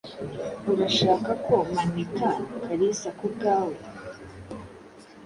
Urashaka 0.71 1.31
ko 1.45 1.55
maneka 1.75 2.27
Kalisa 2.65 3.09
kubwawe? 3.17 3.77